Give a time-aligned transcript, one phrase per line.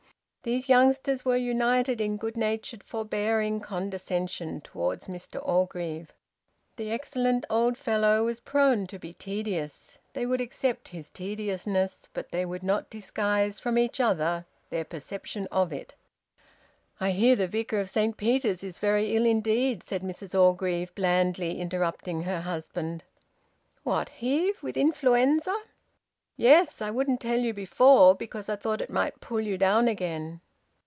[0.43, 6.11] These youngsters were united in good natured forbearing condescension towards Mr Orgreave.
[6.77, 12.31] The excellent old fellow was prone to be tedious; they would accept his tediousness, but
[12.31, 15.93] they would not disguise from each other their perception of it.
[16.99, 21.59] "I hear the Vicar of Saint Peter's is very ill indeed," said Mrs Orgreave, blandly
[21.61, 23.03] interrupting her husband.
[23.83, 24.09] "What?
[24.09, 24.63] Heve?
[24.63, 25.55] With influenza?"
[26.37, 26.81] "Yes.
[26.81, 30.39] I wouldn't tell you before because I thought it might pull you down again."